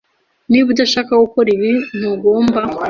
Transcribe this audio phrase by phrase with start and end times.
[0.49, 2.59] Niba udashaka gukora ibi, ntugomba.